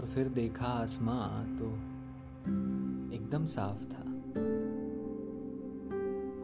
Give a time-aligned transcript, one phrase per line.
[0.00, 1.66] फिर देखा आसमां तो
[3.16, 4.02] एकदम साफ़ था।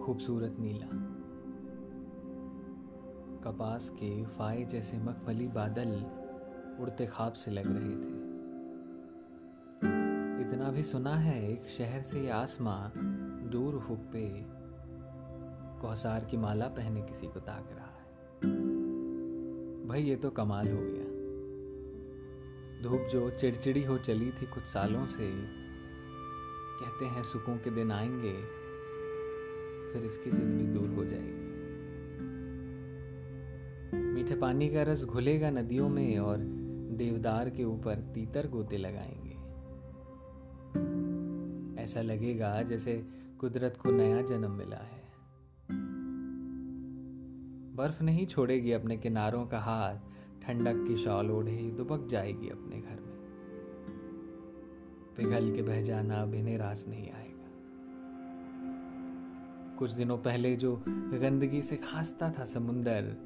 [0.05, 0.87] खूबसूरत नीला।
[3.45, 5.89] कपास के फाये जैसे मखमली बादल
[6.83, 8.29] उड़ते खाब से लग रहे थे।
[10.47, 12.91] इतना भी सुना है एक शहर से आसमां
[13.51, 14.45] दूर हुक पे
[15.81, 18.09] कौसार की माला पहने किसी को ताक रहा है।
[19.89, 21.08] भाई, ये तो कमाल हो गया।
[22.83, 25.33] धूप जो चिड़चिड़ी हो चली थी कुछ सालों से
[26.81, 28.33] कहते हैं सुकून के दिन आएँगे
[29.93, 31.49] फिर इसकी जिद भी दूर हो जाएगी।
[34.15, 36.37] मीठे पानी का रस घुलेगा नदियों में और
[36.93, 39.29] देवदार के ऊपर तीतर गोते लगाएँगे।
[41.83, 43.07] ऐसा लगेगा जैसे
[43.41, 45.09] कुदरत को नया जन्म मिला है।
[47.77, 49.97] बर्फ़ नहीं छोड़ेगी अपने किनारों का हाथ
[50.49, 53.19] ठंडक की शॉल ओढ़े, दुबक जाएगी अपने घर में।
[55.17, 57.49] पिघल के बह जाना इन्हें रास नहीं आएगा।
[59.79, 63.17] कुछ दिनों पहले जो गंदगी से खांसता था समुंदर,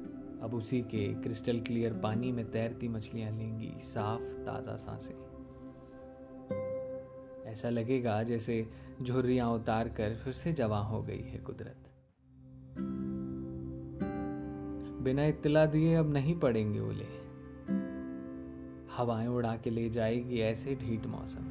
[0.41, 5.15] अब उसी के क्रिस्टल क्लियर पानी में तैरती मछलियाँ लेंगी साफ़ ताज़ा साँसें।
[7.45, 8.69] ऐसा लगेगा जैसे
[9.01, 11.89] झुर्रियाँ उतार कर फिर से जवा हो गई है कुदरत।
[15.03, 17.23] बिना इतला दिए अब नहीं पड़ेंगे ओले।
[18.97, 21.41] हवाएँ उड़ा के ले जाएगी ऐसे ढीठ मौसम।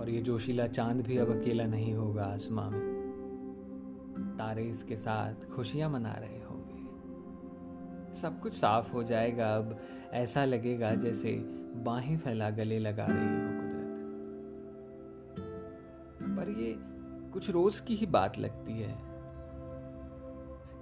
[0.00, 3.00] और ये जोशीला चाँद भी अब अकेला नहीं होगा आसमां में।
[4.38, 6.86] तारे इसके साथ खुशियाँ मना रहे होंगे।
[8.14, 9.78] सब कुछ साफ़ हो जाएगा अब,
[10.12, 11.32] ऐसा लगेगा जैसे
[11.76, 13.90] बाहें फैला गले लगा रही हो कुदरत।
[16.38, 16.74] पर ये
[17.32, 19.09] कुछ रोज की ही बात लगती है।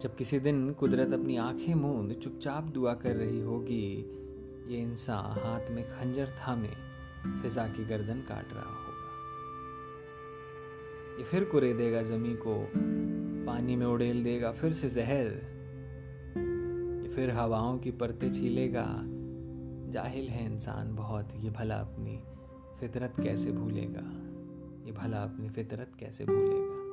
[0.02, 3.96] जब किसी दिन कुदरत अपनी आँखें मूंद चुपचाप दुआ कर रही होगी,
[4.68, 6.68] ये इंसान हाथ में खंजर थामे,
[7.42, 9.08] फिजा की गर्दन काट रहा होगा।
[11.18, 12.68] ये फिर कुरे देगा जमी को,
[13.46, 15.26] पानी में उड़ेल देगा फिर से जहर।
[17.02, 19.00] ये फिर हवाओं की परतें छीलेगा।
[19.92, 22.22] जाहिल है इंसान बहुत, ये भला अपनी
[22.80, 24.28] फितरत कैसे भूलेगा?
[24.86, 26.87] ये भला अपनी फितरत कैसे भूलेगा?